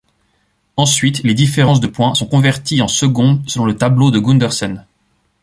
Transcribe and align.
Ensuite, 0.77 1.21
les 1.21 1.35
différences 1.35 1.79
de 1.79 1.85
points 1.85 2.15
sont 2.15 2.25
converties 2.25 2.81
en 2.81 2.87
secondes 2.87 3.47
selon 3.47 3.65
le 3.67 3.77
tableau 3.77 4.09
de 4.09 4.17
Gundersen. 4.17 4.87